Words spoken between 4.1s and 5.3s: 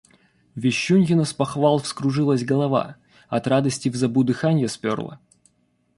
дыханье сперло